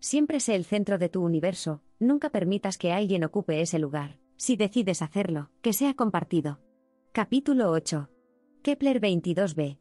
Siempre 0.00 0.38
sé 0.38 0.54
el 0.54 0.64
centro 0.64 0.96
de 0.98 1.08
tu 1.08 1.24
universo, 1.24 1.82
nunca 1.98 2.30
permitas 2.30 2.78
que 2.78 2.92
alguien 2.92 3.24
ocupe 3.24 3.60
ese 3.60 3.80
lugar. 3.80 4.18
Si 4.36 4.56
decides 4.56 5.02
hacerlo, 5.02 5.50
que 5.60 5.72
sea 5.72 5.94
compartido. 5.94 6.60
Capítulo 7.10 7.72
8. 7.72 8.08
Kepler 8.62 9.00
22b. 9.00 9.78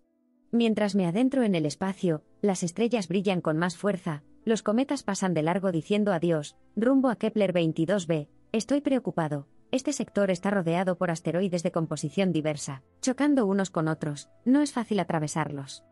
Mientras 0.52 0.96
me 0.96 1.06
adentro 1.06 1.44
en 1.44 1.54
el 1.54 1.68
espacio, 1.68 2.24
las 2.42 2.64
estrellas 2.64 3.08
brillan 3.08 3.42
con 3.42 3.58
más 3.58 3.78
fuerza, 3.78 4.24
los 4.44 4.64
cometas 4.64 5.04
pasan 5.04 5.36
de 5.36 5.44
largo 5.44 5.72
diciendo 5.72 6.12
adiós, 6.14 6.58
rumbo 6.76 7.10
a 7.10 7.18
Kepler 7.18 7.54
22b, 7.54 8.30
estoy 8.54 8.82
preocupado, 8.82 9.48
este 9.72 9.94
sector 9.94 10.32
está 10.32 10.50
rodeado 10.50 10.98
por 10.98 11.12
asteroides 11.12 11.62
de 11.62 11.72
composición 11.72 12.32
diversa, 12.32 12.82
chocando 13.02 13.46
unos 13.46 13.70
con 13.70 13.88
otros, 13.88 14.30
no 14.46 14.62
es 14.62 14.72
fácil 14.72 15.00
atravesarlos. 15.00 15.84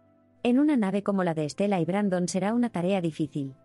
En 0.41 0.57
una 0.57 0.77
nave 0.77 1.03
como 1.03 1.23
la 1.23 1.33
de 1.35 1.47
Stella 1.47 1.79
y 1.79 1.85
Brandon 1.85 2.27
será 2.27 2.53
una 2.53 2.71
tarea 2.71 3.01
difícil. 3.01 3.55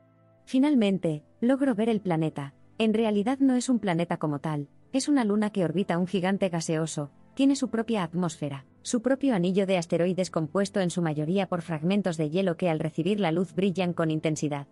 Finalmente, 0.50 1.22
logro 1.40 1.77
ver 1.77 1.89
el 1.89 2.00
planeta. 2.00 2.54
En 2.77 2.93
realidad 2.93 3.39
no 3.39 3.54
es 3.54 3.68
un 3.68 3.79
planeta 3.79 4.17
como 4.17 4.40
tal, 4.40 4.67
es 4.93 5.09
una 5.09 5.23
luna 5.23 5.50
que 5.50 5.64
orbita 5.64 5.96
un 5.96 6.09
gigante 6.09 6.49
gaseoso, 6.49 7.13
tiene 7.35 7.54
su 7.54 7.71
propia 7.71 8.03
atmósfera, 8.03 8.67
su 8.82 9.00
propio 9.00 9.36
anillo 9.36 9.64
de 9.64 9.79
asteroides 9.79 10.29
compuesto 10.32 10.81
en 10.81 10.90
su 10.90 11.03
mayoría 11.03 11.46
por 11.46 11.63
fragmentos 11.63 12.17
de 12.17 12.31
hielo 12.31 12.57
que 12.57 12.68
al 12.68 12.81
recibir 12.81 13.21
la 13.21 13.31
luz 13.31 13.54
brillan 13.54 13.93
con 13.93 14.11
intensidad. 14.11 14.67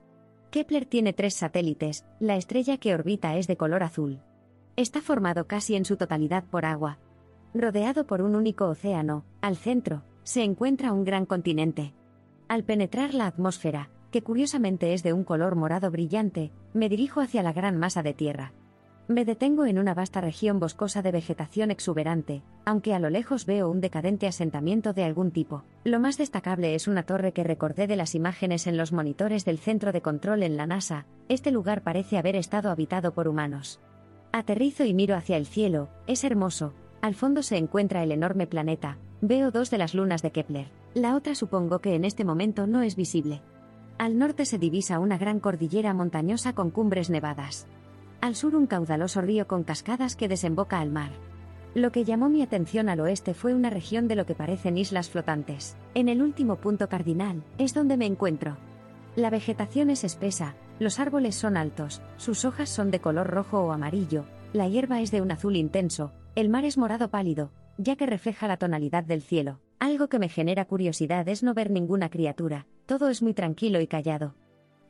Kepler 0.51 0.85
tiene 0.85 1.13
tres 1.13 1.35
satélites, 1.35 2.05
la 2.19 2.35
estrella 2.35 2.79
que 2.79 2.93
orbita 2.93 3.37
es 3.37 3.47
de 3.47 3.57
color 3.57 3.85
azul. 3.85 4.19
Está 4.75 5.01
formado 5.01 5.47
casi 5.47 5.77
en 5.77 5.85
su 5.85 5.97
totalidad 5.97 6.43
por 6.43 6.65
agua. 6.65 6.99
Rodeado 7.55 8.05
por 8.05 8.21
un 8.21 8.35
único 8.35 8.67
océano, 8.67 9.25
al 9.43 9.57
centro, 9.57 10.03
se 10.25 10.43
encuentra 10.43 10.93
un 10.93 11.05
gran 11.05 11.25
continente. 11.25 11.95
Al 12.49 12.65
penetrar 12.65 13.15
la 13.15 13.29
atmósfera, 13.29 13.91
que 14.11 14.23
curiosamente 14.23 14.95
es 14.95 15.03
de 15.03 15.13
un 15.13 15.25
color 15.25 15.57
morado 15.57 15.91
brillante, 15.91 16.53
me 16.75 16.89
dirijo 16.89 17.21
hacia 17.21 17.43
la 17.43 17.53
gran 17.53 17.77
masa 17.77 18.03
de 18.03 18.15
tierra. 18.15 18.53
Me 19.09 19.25
detengo 19.25 19.65
en 19.65 19.79
una 19.79 19.95
vasta 19.95 20.21
región 20.21 20.61
boscosa 20.61 21.01
de 21.01 21.13
vegetación 21.13 21.71
exuberante, 21.71 22.43
aunque 22.67 22.93
a 22.93 22.99
lo 22.99 23.09
lejos 23.09 23.47
veo 23.47 23.71
un 23.71 23.81
decadente 23.81 24.27
asentamiento 24.27 24.93
de 24.93 25.05
algún 25.05 25.31
tipo. 25.31 25.65
Lo 25.85 25.99
más 25.99 26.19
destacable 26.19 26.75
es 26.75 26.87
una 26.89 27.05
torre 27.05 27.33
que 27.33 27.43
recordé 27.43 27.87
de 27.87 27.97
las 27.97 28.15
imágenes 28.15 28.67
en 28.67 28.77
los 28.77 28.93
monitores 28.93 29.47
del 29.47 29.59
centro 29.59 29.93
de 29.93 30.03
control 30.03 30.43
en 30.43 30.59
la 30.59 30.67
NASA, 30.67 31.07
este 31.31 31.51
lugar 31.51 31.83
parece 31.83 32.19
haber 32.19 32.37
estado 32.37 32.71
habitado 32.71 33.15
por 33.15 33.29
humanos. 33.29 33.81
Aterrizo 34.31 34.85
y 34.85 34.93
miro 34.93 35.17
hacia 35.17 35.39
el 35.39 35.47
cielo, 35.47 35.89
es 36.07 36.23
hermoso, 36.23 36.75
al 37.01 37.15
fondo 37.15 37.43
se 37.43 37.57
encuentra 37.57 38.03
el 38.03 38.13
enorme 38.13 38.47
planeta, 38.47 38.99
veo 39.23 39.51
dos 39.51 39.71
de 39.71 39.79
las 39.79 39.95
lunas 39.95 40.21
de 40.21 40.33
Kepler, 40.33 40.69
la 40.93 41.17
otra 41.17 41.35
supongo 41.35 41.79
que 41.79 41.95
en 41.95 42.05
este 42.05 42.27
momento 42.27 42.67
no 42.67 42.83
es 42.83 42.95
visible. 42.95 43.41
Al 43.99 44.17
norte 44.17 44.45
se 44.45 44.59
divisa 44.59 45.01
una 45.01 45.19
gran 45.19 45.41
cordillera 45.41 45.93
montañosa 45.93 46.53
con 46.53 46.71
cumbres 46.71 47.11
nevadas. 47.11 47.67
Al 48.21 48.37
sur 48.37 48.55
un 48.55 48.69
caudaloso 48.69 49.21
río 49.23 49.49
con 49.49 49.65
cascadas 49.65 50.15
que 50.15 50.29
desemboca 50.29 50.79
al 50.79 50.91
mar. 50.91 51.11
Lo 51.75 51.91
que 51.91 52.05
llamó 52.05 52.29
mi 52.29 52.43
atención 52.43 52.89
al 52.89 53.01
oeste 53.01 53.35
fue 53.35 53.55
una 53.55 53.71
región 53.71 54.07
de 54.07 54.15
lo 54.15 54.25
que 54.25 54.37
parecen 54.37 54.79
islas 54.79 55.11
flotantes. 55.11 55.77
En 55.95 56.09
el 56.09 56.23
último 56.23 56.57
punto 56.57 56.89
cardinal, 56.89 57.43
es 57.59 57.75
donde 57.75 57.97
me 57.97 58.07
encuentro. 58.07 58.57
La 59.17 59.31
vegetación 59.31 59.91
es 59.91 60.05
espesa, 60.05 60.55
los 60.79 61.01
árboles 61.01 61.35
son 61.35 61.57
altos, 61.57 62.01
sus 62.19 62.45
hojas 62.45 62.69
son 62.69 62.93
de 62.93 63.01
color 63.01 63.27
rojo 63.27 63.59
o 63.61 63.73
amarillo, 63.73 64.27
la 64.53 64.69
hierba 64.69 65.01
es 65.01 65.11
de 65.11 65.23
un 65.23 65.33
azul 65.33 65.57
intenso, 65.57 66.13
el 66.37 66.49
mar 66.49 66.65
es 66.65 66.79
morado 66.79 67.11
pálido, 67.11 67.51
ya 67.79 67.97
que 67.97 68.07
refleja 68.07 68.47
la 68.47 68.59
tonalidad 68.59 69.03
del 69.03 69.23
cielo. 69.23 69.59
Algo 69.81 70.09
que 70.09 70.21
me 70.21 70.29
genera 70.29 70.67
curiosidad 70.67 71.29
es 71.29 71.43
no 71.43 71.53
ver 71.53 71.71
ninguna 71.71 72.11
criatura, 72.11 72.67
todo 72.89 73.11
es 73.11 73.21
muy 73.23 73.35
tranquilo 73.35 73.83
y 73.83 73.87
callado. 73.87 74.35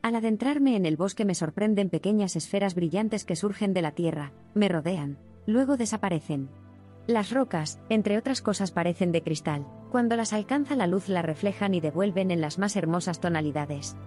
Al 0.01 0.15
adentrarme 0.15 0.77
en 0.77 0.85
el 0.85 0.95
bosque 0.95 1.25
me 1.25 1.35
sorprenden 1.35 1.89
pequeñas 1.89 2.37
esferas 2.37 2.73
brillantes 2.73 3.25
que 3.25 3.35
surgen 3.35 3.73
de 3.73 3.81
la 3.81 3.91
tierra, 3.91 4.31
me 4.53 4.69
rodean, 4.69 5.17
luego 5.45 5.75
desaparecen. 5.75 6.49
Las 7.07 7.31
rocas, 7.31 7.81
entre 7.89 8.17
otras 8.17 8.41
cosas, 8.41 8.71
parecen 8.71 9.11
de 9.11 9.21
cristal, 9.21 9.67
cuando 9.91 10.15
las 10.15 10.31
alcanza 10.31 10.77
la 10.77 10.87
luz 10.87 11.09
la 11.09 11.21
reflejan 11.21 11.73
y 11.73 11.81
devuelven 11.81 12.31
en 12.31 12.39
las 12.39 12.57
más 12.57 12.77
hermosas 12.77 13.19
tonalidades. 13.19 13.97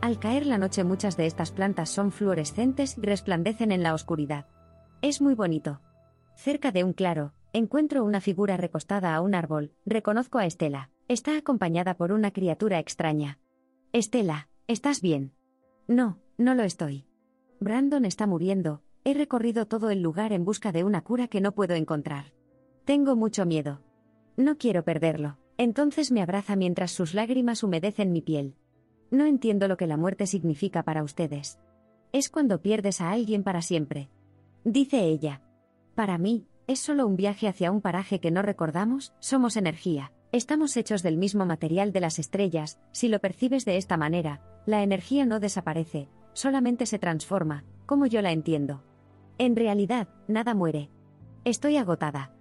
Al 0.00 0.20
caer 0.20 0.46
la 0.46 0.56
noche 0.56 0.84
muchas 0.84 1.16
de 1.16 1.26
estas 1.26 1.50
plantas 1.50 1.90
son 1.90 2.12
fluorescentes 2.12 2.96
y 2.98 3.00
resplandecen 3.00 3.72
en 3.72 3.82
la 3.82 3.94
oscuridad. 3.94 4.46
Es 5.02 5.20
muy 5.20 5.34
bonito. 5.34 5.80
Cerca 6.36 6.70
de 6.70 6.84
un 6.84 6.92
claro, 6.92 7.32
encuentro 7.52 8.04
una 8.04 8.20
figura 8.20 8.56
recostada 8.56 9.14
a 9.14 9.20
un 9.20 9.34
árbol, 9.34 9.72
reconozco 9.84 10.38
a 10.38 10.46
Estela, 10.46 10.90
está 11.08 11.36
acompañada 11.36 11.94
por 11.94 12.12
una 12.12 12.30
criatura 12.30 12.78
extraña. 12.78 13.38
Estela, 13.92 14.48
¿estás 14.66 15.00
bien? 15.00 15.32
No, 15.88 16.18
no 16.38 16.54
lo 16.54 16.62
estoy. 16.62 17.06
Brandon 17.58 18.04
está 18.04 18.26
muriendo, 18.26 18.82
he 19.04 19.14
recorrido 19.14 19.66
todo 19.66 19.90
el 19.90 20.02
lugar 20.02 20.32
en 20.32 20.44
busca 20.44 20.72
de 20.72 20.84
una 20.84 21.02
cura 21.02 21.28
que 21.28 21.40
no 21.40 21.52
puedo 21.52 21.74
encontrar. 21.74 22.32
Tengo 22.84 23.16
mucho 23.16 23.46
miedo. 23.46 23.80
No 24.36 24.56
quiero 24.56 24.84
perderlo. 24.84 25.38
Entonces 25.58 26.10
me 26.10 26.22
abraza 26.22 26.56
mientras 26.56 26.90
sus 26.90 27.12
lágrimas 27.12 27.62
humedecen 27.62 28.12
mi 28.12 28.22
piel. 28.22 28.54
No 29.10 29.26
entiendo 29.26 29.68
lo 29.68 29.76
que 29.76 29.86
la 29.86 29.96
muerte 29.96 30.26
significa 30.26 30.84
para 30.84 31.02
ustedes. 31.02 31.58
Es 32.12 32.30
cuando 32.30 32.62
pierdes 32.62 33.00
a 33.00 33.10
alguien 33.10 33.42
para 33.42 33.60
siempre. 33.60 34.08
Dice 34.64 35.00
ella. 35.04 35.42
Para 35.94 36.16
mí, 36.16 36.46
es 36.70 36.78
solo 36.78 37.04
un 37.04 37.16
viaje 37.16 37.48
hacia 37.48 37.72
un 37.72 37.80
paraje 37.80 38.20
que 38.20 38.30
no 38.30 38.42
recordamos, 38.42 39.12
somos 39.18 39.56
energía. 39.56 40.12
Estamos 40.30 40.76
hechos 40.76 41.02
del 41.02 41.16
mismo 41.16 41.44
material 41.44 41.90
de 41.90 41.98
las 41.98 42.20
estrellas, 42.20 42.78
si 42.92 43.08
lo 43.08 43.18
percibes 43.18 43.64
de 43.64 43.76
esta 43.76 43.96
manera, 43.96 44.40
la 44.66 44.84
energía 44.84 45.26
no 45.26 45.40
desaparece, 45.40 46.08
solamente 46.32 46.86
se 46.86 47.00
transforma, 47.00 47.64
como 47.86 48.06
yo 48.06 48.22
la 48.22 48.30
entiendo. 48.30 48.84
En 49.36 49.56
realidad, 49.56 50.10
nada 50.28 50.54
muere. 50.54 50.90
Estoy 51.44 51.76
agotada. 51.76 52.36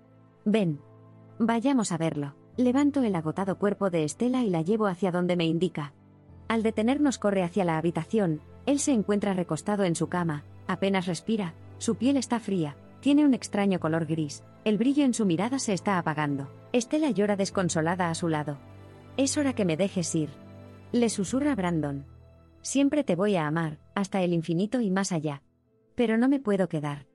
Ven. 0.45 0.79
Vayamos 1.39 1.91
a 1.91 1.97
verlo. 1.97 2.35
Levanto 2.55 3.01
el 3.01 3.15
agotado 3.15 3.57
cuerpo 3.57 3.89
de 3.89 4.03
Estela 4.03 4.43
y 4.43 4.51
la 4.51 4.61
llevo 4.61 4.85
hacia 4.85 5.09
donde 5.09 5.37
me 5.37 5.45
indica. 5.45 5.93
Al 6.47 6.61
detenernos 6.61 7.17
corre 7.17 7.41
hacia 7.41 7.65
la 7.65 7.79
habitación, 7.79 8.41
él 8.67 8.77
se 8.77 8.91
encuentra 8.91 9.33
recostado 9.33 9.85
en 9.85 9.95
su 9.95 10.07
cama, 10.07 10.43
apenas 10.67 11.07
respira, 11.07 11.55
su 11.79 11.95
piel 11.95 12.15
está 12.15 12.39
fría, 12.39 12.75
tiene 12.99 13.25
un 13.25 13.33
extraño 13.33 13.79
color 13.79 14.05
gris, 14.05 14.43
el 14.65 14.77
brillo 14.77 15.05
en 15.05 15.13
su 15.13 15.25
mirada 15.25 15.59
se 15.59 15.73
está 15.73 15.97
apagando. 15.97 16.49
Estela 16.73 17.11
llora 17.11 17.35
desconsolada 17.35 18.09
a 18.09 18.15
su 18.15 18.27
lado. 18.27 18.57
Es 19.17 19.37
hora 19.37 19.53
que 19.53 19.65
me 19.65 19.77
dejes 19.77 20.13
ir. 20.15 20.29
Le 20.91 21.09
susurra 21.09 21.55
Brandon. 21.55 22.05
Siempre 22.61 23.03
te 23.03 23.15
voy 23.15 23.35
a 23.35 23.47
amar, 23.47 23.79
hasta 23.95 24.21
el 24.21 24.33
infinito 24.33 24.81
y 24.81 24.91
más 24.91 25.11
allá. 25.11 25.41
Pero 25.95 26.17
no 26.17 26.27
me 26.27 26.39
puedo 26.39 26.67
quedar. 26.67 27.07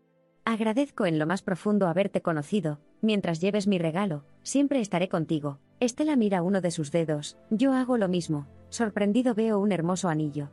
Agradezco 0.45 1.07
en 1.07 1.19
lo 1.19 1.27
más 1.27 1.43
profundo 1.43 1.87
haberte 1.87 2.21
conocido, 2.21 2.81
mientras 3.01 3.41
lleves 3.41 3.67
mi 3.67 3.79
regalo, 3.79 4.25
siempre 4.43 4.81
estaré 4.81 5.09
contigo. 5.09 5.59
Estela 5.81 6.17
mira 6.17 6.43
uno 6.43 6.61
de 6.61 6.71
sus 6.71 6.93
dedos, 6.93 7.39
yo 7.51 7.73
hago 7.73 7.97
lo 7.97 8.09
mismo, 8.09 8.47
sorprendido 8.69 9.35
veo 9.35 9.59
un 9.59 9.73
hermoso 9.73 10.09
anillo. 10.09 10.51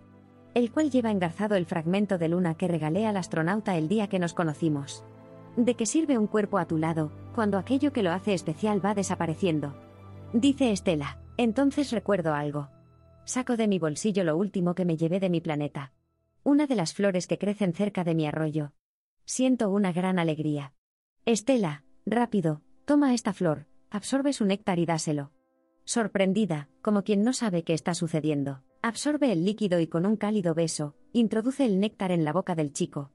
El 0.53 0.71
cual 0.71 0.91
lleva 0.91 1.11
engarzado 1.11 1.55
el 1.55 1.65
fragmento 1.65 2.17
de 2.17 2.29
luna 2.29 2.55
que 2.55 2.67
regalé 2.67 3.05
al 3.05 3.17
astronauta 3.17 3.77
el 3.77 3.87
día 3.87 4.07
que 4.07 4.19
nos 4.19 4.33
conocimos. 4.33 5.05
¿De 5.57 5.75
qué 5.75 5.85
sirve 5.85 6.17
un 6.17 6.27
cuerpo 6.27 6.57
a 6.57 6.65
tu 6.65 6.77
lado, 6.77 7.11
cuando 7.35 7.57
aquello 7.57 7.91
que 7.91 8.03
lo 8.03 8.11
hace 8.11 8.33
especial 8.33 8.83
va 8.83 8.93
desapareciendo? 8.93 9.75
Dice 10.33 10.71
Estela, 10.71 11.19
entonces 11.35 11.91
recuerdo 11.91 12.33
algo. 12.33 12.69
Saco 13.25 13.57
de 13.57 13.67
mi 13.67 13.77
bolsillo 13.77 14.23
lo 14.23 14.37
último 14.37 14.75
que 14.75 14.85
me 14.85 14.95
llevé 14.95 15.19
de 15.19 15.29
mi 15.29 15.41
planeta. 15.41 15.91
Una 16.43 16.67
de 16.67 16.75
las 16.75 16.93
flores 16.93 17.27
que 17.27 17.37
crecen 17.37 17.73
cerca 17.73 18.03
de 18.05 18.15
mi 18.15 18.25
arroyo. 18.25 18.71
Siento 19.25 19.69
una 19.69 19.91
gran 19.91 20.19
alegría. 20.19 20.73
Estela, 21.25 21.83
rápido, 22.05 22.61
toma 22.85 23.13
esta 23.13 23.33
flor, 23.33 23.67
absorbe 23.89 24.31
su 24.31 24.45
néctar 24.45 24.79
y 24.79 24.85
dáselo. 24.85 25.31
Sorprendida, 25.83 26.69
como 26.81 27.03
quien 27.03 27.23
no 27.23 27.33
sabe 27.33 27.63
qué 27.63 27.73
está 27.73 27.93
sucediendo, 27.93 28.63
absorbe 28.81 29.31
el 29.33 29.43
líquido 29.43 29.79
y 29.81 29.87
con 29.87 30.05
un 30.05 30.15
cálido 30.15 30.53
beso, 30.53 30.95
introduce 31.11 31.65
el 31.65 31.79
néctar 31.79 32.11
en 32.11 32.23
la 32.23 32.31
boca 32.31 32.55
del 32.55 32.71
chico. 32.71 33.11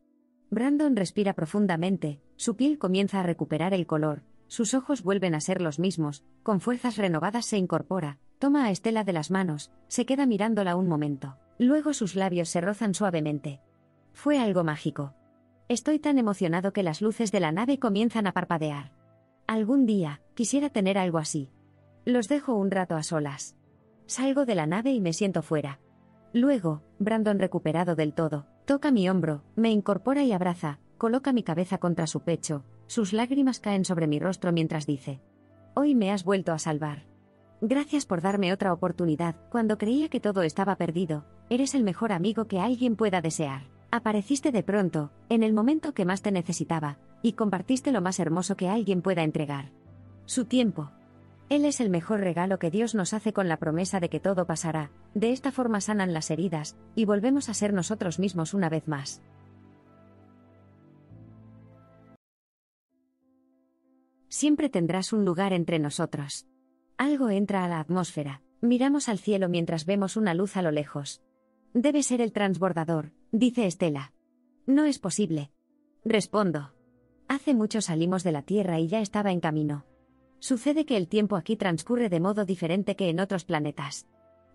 Brandon 0.50 0.94
respira 0.94 1.32
profundamente, 1.32 2.20
su 2.36 2.56
piel 2.56 2.78
comienza 2.78 3.20
a 3.20 3.22
recuperar 3.22 3.74
el 3.74 3.86
color, 3.86 4.22
sus 4.46 4.74
ojos 4.74 5.02
vuelven 5.02 5.34
a 5.34 5.40
ser 5.40 5.60
los 5.60 5.78
mismos, 5.78 6.24
con 6.42 6.60
fuerzas 6.60 6.96
renovadas 6.96 7.46
se 7.46 7.58
incorpora, 7.58 8.18
Toma 8.38 8.66
a 8.66 8.70
Estela 8.70 9.02
de 9.02 9.14
las 9.14 9.30
manos, 9.30 9.70
se 9.88 10.04
queda 10.04 10.26
mirándola 10.26 10.76
un 10.76 10.88
momento. 10.88 11.38
Luego 11.58 11.94
sus 11.94 12.16
labios 12.16 12.50
se 12.50 12.60
rozan 12.60 12.92
suavemente. 12.92 13.62
Fue 14.12 14.38
algo 14.38 14.62
mágico. 14.62 15.14
Estoy 15.68 15.98
tan 15.98 16.18
emocionado 16.18 16.72
que 16.74 16.82
las 16.82 17.00
luces 17.00 17.32
de 17.32 17.40
la 17.40 17.50
nave 17.50 17.78
comienzan 17.78 18.26
a 18.26 18.32
parpadear. 18.32 18.92
Algún 19.46 19.86
día, 19.86 20.20
quisiera 20.34 20.68
tener 20.68 20.98
algo 20.98 21.16
así. 21.16 21.50
Los 22.04 22.28
dejo 22.28 22.54
un 22.54 22.70
rato 22.70 22.94
a 22.94 23.02
solas. 23.02 23.56
Salgo 24.04 24.44
de 24.44 24.54
la 24.54 24.66
nave 24.66 24.92
y 24.92 25.00
me 25.00 25.14
siento 25.14 25.40
fuera. 25.40 25.80
Luego, 26.34 26.82
Brandon 26.98 27.38
recuperado 27.38 27.94
del 27.94 28.12
todo, 28.12 28.46
toca 28.66 28.90
mi 28.90 29.08
hombro, 29.08 29.44
me 29.56 29.70
incorpora 29.70 30.24
y 30.24 30.32
abraza, 30.32 30.78
coloca 30.98 31.32
mi 31.32 31.42
cabeza 31.42 31.78
contra 31.78 32.06
su 32.06 32.20
pecho, 32.20 32.64
sus 32.86 33.12
lágrimas 33.12 33.60
caen 33.60 33.84
sobre 33.84 34.06
mi 34.06 34.18
rostro 34.18 34.52
mientras 34.52 34.86
dice, 34.86 35.20
Hoy 35.74 35.94
me 35.94 36.10
has 36.10 36.24
vuelto 36.24 36.52
a 36.52 36.58
salvar. 36.58 37.04
Gracias 37.60 38.06
por 38.06 38.20
darme 38.20 38.52
otra 38.52 38.72
oportunidad, 38.72 39.36
cuando 39.50 39.78
creía 39.78 40.08
que 40.08 40.20
todo 40.20 40.42
estaba 40.42 40.76
perdido, 40.76 41.24
eres 41.48 41.74
el 41.74 41.84
mejor 41.84 42.12
amigo 42.12 42.46
que 42.46 42.60
alguien 42.60 42.96
pueda 42.96 43.20
desear. 43.20 43.62
Apareciste 43.90 44.52
de 44.52 44.62
pronto, 44.62 45.10
en 45.28 45.42
el 45.42 45.52
momento 45.52 45.94
que 45.94 46.04
más 46.04 46.20
te 46.20 46.32
necesitaba, 46.32 46.98
y 47.22 47.32
compartiste 47.32 47.92
lo 47.92 48.00
más 48.00 48.20
hermoso 48.20 48.56
que 48.56 48.68
alguien 48.68 49.00
pueda 49.00 49.22
entregar. 49.22 49.70
Su 50.26 50.44
tiempo. 50.44 50.90
Él 51.48 51.64
es 51.64 51.80
el 51.80 51.90
mejor 51.90 52.20
regalo 52.20 52.58
que 52.58 52.70
Dios 52.70 52.94
nos 52.94 53.14
hace 53.14 53.32
con 53.32 53.48
la 53.48 53.56
promesa 53.56 54.00
de 54.00 54.08
que 54.08 54.20
todo 54.20 54.46
pasará, 54.46 54.90
de 55.14 55.30
esta 55.30 55.52
forma 55.52 55.80
sanan 55.80 56.12
las 56.12 56.30
heridas, 56.30 56.76
y 56.94 57.04
volvemos 57.04 57.48
a 57.48 57.54
ser 57.54 57.72
nosotros 57.72 58.18
mismos 58.18 58.52
una 58.52 58.68
vez 58.68 58.88
más. 58.88 59.22
Siempre 64.28 64.68
tendrás 64.68 65.12
un 65.12 65.24
lugar 65.24 65.52
entre 65.52 65.78
nosotros. 65.78 66.46
Algo 66.98 67.30
entra 67.30 67.64
a 67.64 67.68
la 67.68 67.80
atmósfera, 67.80 68.42
miramos 68.60 69.08
al 69.08 69.18
cielo 69.18 69.48
mientras 69.48 69.86
vemos 69.86 70.16
una 70.16 70.34
luz 70.34 70.56
a 70.56 70.62
lo 70.62 70.70
lejos. 70.70 71.22
Debe 71.74 72.02
ser 72.02 72.20
el 72.20 72.32
transbordador, 72.32 73.12
dice 73.32 73.66
Estela. 73.66 74.12
No 74.66 74.84
es 74.84 74.98
posible. 74.98 75.50
Respondo. 76.04 76.72
Hace 77.28 77.54
mucho 77.54 77.80
salimos 77.80 78.22
de 78.24 78.32
la 78.32 78.42
Tierra 78.42 78.78
y 78.78 78.88
ya 78.88 79.00
estaba 79.00 79.32
en 79.32 79.40
camino. 79.40 79.84
Sucede 80.38 80.86
que 80.86 80.96
el 80.96 81.08
tiempo 81.08 81.36
aquí 81.36 81.56
transcurre 81.56 82.08
de 82.08 82.20
modo 82.20 82.44
diferente 82.44 82.96
que 82.96 83.08
en 83.08 83.20
otros 83.20 83.44
planetas. 83.44 84.06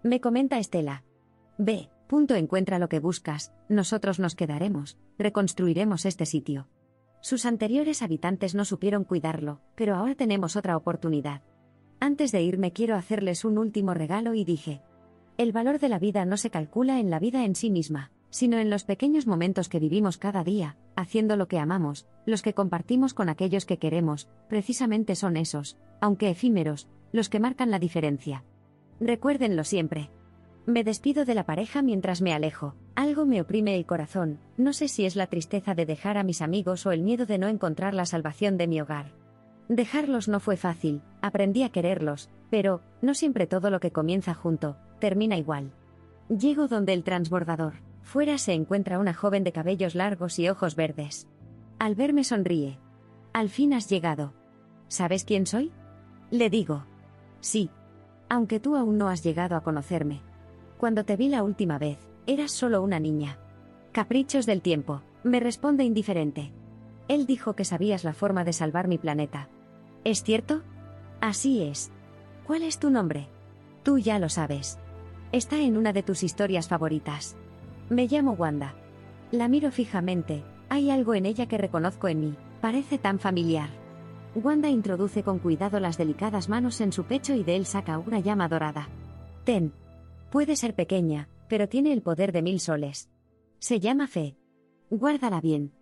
Me 0.03 0.19
comenta 0.19 0.57
Estela. 0.57 1.03
Ve, 1.57 1.89
punto 2.07 2.35
encuentra 2.35 2.79
lo 2.79 2.89
que 2.89 2.99
buscas, 2.99 3.53
nosotros 3.69 4.19
nos 4.19 4.35
quedaremos, 4.35 4.97
reconstruiremos 5.17 6.05
este 6.05 6.25
sitio. 6.25 6.67
Sus 7.21 7.45
anteriores 7.45 8.01
habitantes 8.01 8.55
no 8.55 8.65
supieron 8.65 9.03
cuidarlo, 9.03 9.61
pero 9.75 9.95
ahora 9.95 10.15
tenemos 10.15 10.55
otra 10.55 10.75
oportunidad. 10.75 11.41
Antes 11.99 12.31
de 12.31 12.41
irme 12.41 12.73
quiero 12.73 12.95
hacerles 12.95 13.45
un 13.45 13.57
último 13.57 13.93
regalo 13.93 14.33
y 14.33 14.43
dije, 14.43 14.81
el 15.37 15.51
valor 15.51 15.79
de 15.79 15.89
la 15.89 15.99
vida 15.99 16.25
no 16.25 16.35
se 16.37 16.49
calcula 16.49 16.99
en 16.99 17.09
la 17.09 17.19
vida 17.19 17.45
en 17.45 17.55
sí 17.55 17.69
misma, 17.69 18.11
sino 18.31 18.57
en 18.57 18.69
los 18.69 18.83
pequeños 18.85 19.27
momentos 19.27 19.69
que 19.69 19.79
vivimos 19.79 20.17
cada 20.17 20.43
día, 20.43 20.77
haciendo 20.95 21.35
lo 21.35 21.47
que 21.47 21.59
amamos, 21.59 22.07
los 22.25 22.41
que 22.41 22.53
compartimos 22.53 23.13
con 23.13 23.29
aquellos 23.29 23.65
que 23.65 23.77
queremos, 23.77 24.29
precisamente 24.49 25.15
son 25.15 25.37
esos, 25.37 25.77
aunque 25.99 26.29
efímeros, 26.29 26.87
los 27.11 27.29
que 27.29 27.39
marcan 27.39 27.71
la 27.71 27.79
diferencia. 27.79 28.43
Recuérdenlo 28.99 29.63
siempre. 29.63 30.09
Me 30.71 30.85
despido 30.85 31.25
de 31.25 31.35
la 31.35 31.45
pareja 31.45 31.81
mientras 31.81 32.21
me 32.21 32.33
alejo. 32.33 32.75
Algo 32.95 33.25
me 33.25 33.41
oprime 33.41 33.75
el 33.75 33.85
corazón, 33.85 34.39
no 34.55 34.71
sé 34.71 34.87
si 34.87 35.03
es 35.03 35.17
la 35.17 35.27
tristeza 35.27 35.75
de 35.75 35.85
dejar 35.85 36.17
a 36.17 36.23
mis 36.23 36.41
amigos 36.41 36.85
o 36.85 36.93
el 36.93 37.01
miedo 37.01 37.25
de 37.25 37.37
no 37.37 37.49
encontrar 37.49 37.93
la 37.93 38.05
salvación 38.05 38.55
de 38.55 38.67
mi 38.67 38.79
hogar. 38.79 39.11
Dejarlos 39.67 40.29
no 40.29 40.39
fue 40.39 40.55
fácil, 40.55 41.01
aprendí 41.21 41.63
a 41.63 41.73
quererlos, 41.73 42.29
pero, 42.49 42.79
no 43.01 43.15
siempre 43.15 43.47
todo 43.47 43.69
lo 43.69 43.81
que 43.81 43.91
comienza 43.91 44.33
junto, 44.33 44.77
termina 44.99 45.35
igual. 45.35 45.73
Llego 46.29 46.69
donde 46.69 46.93
el 46.93 47.03
transbordador. 47.03 47.73
Fuera 48.01 48.37
se 48.37 48.53
encuentra 48.53 48.97
una 48.97 49.13
joven 49.13 49.43
de 49.43 49.51
cabellos 49.51 49.93
largos 49.93 50.39
y 50.39 50.47
ojos 50.47 50.77
verdes. 50.77 51.27
Al 51.79 51.95
verme 51.95 52.23
sonríe. 52.23 52.79
Al 53.33 53.49
fin 53.49 53.73
has 53.73 53.89
llegado. 53.89 54.31
¿Sabes 54.87 55.25
quién 55.25 55.47
soy? 55.47 55.73
Le 56.29 56.49
digo. 56.49 56.85
Sí. 57.41 57.69
Aunque 58.29 58.61
tú 58.61 58.77
aún 58.77 58.97
no 58.97 59.09
has 59.09 59.21
llegado 59.21 59.57
a 59.57 59.63
conocerme. 59.63 60.21
Cuando 60.81 61.05
te 61.05 61.15
vi 61.15 61.29
la 61.29 61.43
última 61.43 61.77
vez, 61.77 61.99
eras 62.25 62.49
solo 62.49 62.81
una 62.81 62.99
niña. 62.99 63.37
Caprichos 63.91 64.47
del 64.47 64.63
tiempo, 64.63 65.03
me 65.23 65.39
responde 65.39 65.83
indiferente. 65.83 66.51
Él 67.07 67.27
dijo 67.27 67.53
que 67.53 67.65
sabías 67.65 68.03
la 68.03 68.13
forma 68.13 68.43
de 68.43 68.51
salvar 68.51 68.87
mi 68.87 68.97
planeta. 68.97 69.47
¿Es 70.03 70.23
cierto? 70.23 70.63
Así 71.19 71.61
es. 71.61 71.91
¿Cuál 72.47 72.63
es 72.63 72.79
tu 72.79 72.89
nombre? 72.89 73.27
Tú 73.83 73.99
ya 73.99 74.17
lo 74.17 74.27
sabes. 74.27 74.79
Está 75.31 75.61
en 75.61 75.77
una 75.77 75.93
de 75.93 76.01
tus 76.01 76.23
historias 76.23 76.67
favoritas. 76.67 77.35
Me 77.91 78.07
llamo 78.07 78.31
Wanda. 78.31 78.73
La 79.29 79.47
miro 79.47 79.69
fijamente, 79.69 80.43
hay 80.67 80.89
algo 80.89 81.13
en 81.13 81.27
ella 81.27 81.45
que 81.45 81.59
reconozco 81.59 82.07
en 82.07 82.21
mí, 82.21 82.35
parece 82.59 82.97
tan 82.97 83.19
familiar. 83.19 83.69
Wanda 84.33 84.67
introduce 84.67 85.21
con 85.21 85.37
cuidado 85.37 85.79
las 85.79 85.99
delicadas 85.99 86.49
manos 86.49 86.81
en 86.81 86.91
su 86.91 87.03
pecho 87.03 87.35
y 87.35 87.43
de 87.43 87.55
él 87.55 87.67
saca 87.67 87.99
una 87.99 88.19
llama 88.19 88.47
dorada. 88.47 88.89
Ten. 89.43 89.73
Puede 90.31 90.55
ser 90.55 90.75
pequeña, 90.75 91.27
pero 91.49 91.67
tiene 91.67 91.91
el 91.91 92.01
poder 92.01 92.31
de 92.31 92.41
mil 92.41 92.61
soles. 92.61 93.09
Se 93.59 93.81
llama 93.81 94.07
fe. 94.07 94.37
Guárdala 94.89 95.41
bien. 95.41 95.73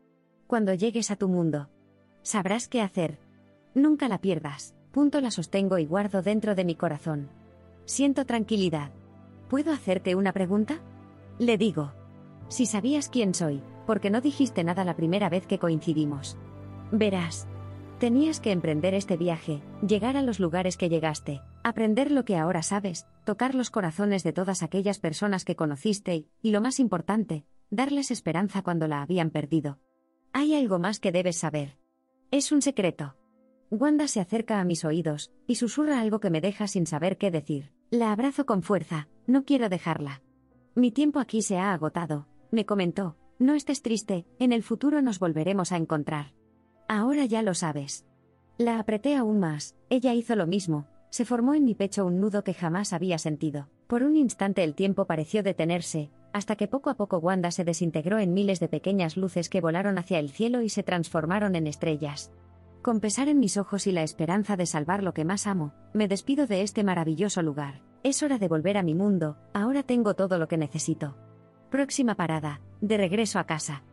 Cuando 0.48 0.74
llegues 0.74 1.12
a 1.12 1.16
tu 1.16 1.28
mundo, 1.28 1.70
sabrás 2.24 2.68
qué 2.68 2.82
hacer. 2.82 3.20
Nunca 3.76 4.10
la 4.10 4.20
pierdas. 4.20 4.74
Punto 4.92 5.22
la 5.22 5.30
sostengo 5.30 5.78
y 5.78 5.86
guardo 5.86 6.24
dentro 6.24 6.56
de 6.56 6.66
mi 6.66 6.74
corazón. 6.74 7.30
Siento 7.86 8.26
tranquilidad. 8.26 8.92
¿Puedo 9.50 9.72
hacerte 9.72 10.16
una 10.16 10.34
pregunta? 10.34 10.82
Le 11.38 11.60
digo. 11.60 11.94
Si 12.48 12.66
sabías 12.66 13.08
quién 13.08 13.36
soy, 13.36 13.62
porque 13.86 14.10
no 14.10 14.20
dijiste 14.20 14.64
nada 14.64 14.84
la 14.84 14.96
primera 14.96 15.30
vez 15.30 15.46
que 15.46 15.60
coincidimos. 15.60 16.40
Verás. 16.92 17.48
Tenías 18.00 18.40
que 18.40 18.52
emprender 18.52 18.96
este 18.96 19.16
viaje, 19.16 19.62
llegar 19.86 20.18
a 20.18 20.24
los 20.24 20.40
lugares 20.40 20.76
que 20.76 20.90
llegaste, 20.90 21.42
aprender 21.64 22.10
lo 22.10 22.26
que 22.26 22.38
ahora 22.38 22.64
sabes, 22.64 23.06
tocar 23.30 23.54
los 23.54 23.70
corazones 23.70 24.24
de 24.24 24.34
todas 24.34 24.64
aquellas 24.64 24.98
personas 24.98 25.46
que 25.46 25.56
conociste 25.56 26.16
y, 26.16 26.32
y 26.42 26.50
lo 26.50 26.62
más 26.62 26.80
importante, 26.80 27.46
darles 27.70 28.10
esperanza 28.10 28.64
cuando 28.64 28.88
la 28.88 29.04
habían 29.04 29.30
perdido. 29.30 29.78
Hay 30.34 30.56
algo 30.56 30.80
más 30.80 31.00
que 31.00 31.12
debes 31.12 31.38
saber. 31.38 31.78
Es 32.32 32.52
un 32.52 32.64
secreto. 32.64 33.16
Wanda 33.70 34.08
se 34.08 34.20
acerca 34.20 34.60
a 34.60 34.64
mis 34.64 34.84
oídos, 34.84 35.32
y 35.46 35.58
susurra 35.58 36.00
algo 36.00 36.20
que 36.20 36.32
me 36.32 36.42
deja 36.42 36.66
sin 36.68 36.88
saber 36.88 37.20
qué 37.20 37.30
decir. 37.30 37.72
La 37.92 38.12
abrazo 38.12 38.48
con 38.48 38.64
fuerza, 38.64 39.10
no 39.28 39.46
quiero 39.46 39.70
dejarla. 39.70 40.24
Mi 40.74 40.90
tiempo 40.90 41.20
aquí 41.20 41.44
se 41.44 41.60
ha 41.60 41.72
agotado, 41.72 42.26
me 42.50 42.66
comentó, 42.66 43.16
no 43.38 43.54
estés 43.54 43.84
triste, 43.84 44.26
en 44.40 44.54
el 44.54 44.64
futuro 44.64 45.04
nos 45.04 45.20
volveremos 45.20 45.72
a 45.72 45.78
encontrar. 45.78 46.34
Ahora 46.88 47.26
ya 47.26 47.44
lo 47.44 47.54
sabes. 47.54 48.08
La 48.58 48.80
apreté 48.80 49.16
aún 49.16 49.40
más, 49.40 49.76
ella 49.92 50.16
hizo 50.16 50.36
lo 50.36 50.48
mismo, 50.48 50.88
se 51.10 51.26
formó 51.26 51.54
en 51.54 51.64
mi 51.64 51.76
pecho 51.76 52.06
un 52.06 52.20
nudo 52.20 52.44
que 52.44 52.54
jamás 52.54 52.94
había 52.94 53.18
sentido. 53.18 53.68
Por 53.88 54.04
un 54.04 54.16
instante 54.16 54.64
el 54.64 54.76
tiempo 54.76 55.06
pareció 55.06 55.44
detenerse, 55.44 56.12
hasta 56.34 56.56
que 56.56 56.68
poco 56.68 56.90
a 56.90 56.96
poco 56.96 57.18
Wanda 57.18 57.52
se 57.52 57.64
desintegró 57.64 58.20
en 58.20 58.34
miles 58.34 58.60
de 58.60 58.68
pequeñas 58.68 59.18
luces 59.18 59.50
que 59.50 59.62
volaron 59.62 59.98
hacia 59.98 60.20
el 60.20 60.30
cielo 60.30 60.62
y 60.62 60.70
se 60.70 60.84
transformaron 60.84 61.56
en 61.56 61.68
estrellas. 61.68 62.32
Con 62.82 63.00
pesar 63.00 63.28
en 63.28 63.40
mis 63.40 63.58
ojos 63.58 63.88
y 63.88 63.92
la 63.92 64.04
esperanza 64.04 64.56
de 64.56 64.66
salvar 64.66 65.04
lo 65.04 65.14
que 65.14 65.26
más 65.26 65.48
amo, 65.48 65.74
me 65.94 66.08
despido 66.08 66.48
de 66.48 66.62
este 66.62 66.84
maravilloso 66.84 67.42
lugar. 67.42 67.82
Es 68.04 68.24
hora 68.24 68.38
de 68.38 68.48
volver 68.48 68.78
a 68.78 68.84
mi 68.84 68.96
mundo, 68.96 69.38
ahora 69.54 69.84
tengo 69.84 70.14
todo 70.14 70.38
lo 70.38 70.48
que 70.48 70.58
necesito. 70.58 71.18
Próxima 71.70 72.16
parada, 72.16 72.62
de 72.80 72.98
regreso 72.98 73.38
a 73.40 73.44
casa. 73.44 73.84